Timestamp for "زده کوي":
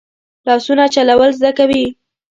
1.39-1.83